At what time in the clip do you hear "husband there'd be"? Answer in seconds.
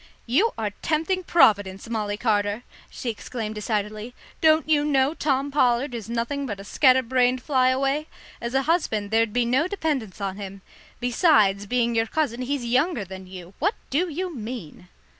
8.63-9.45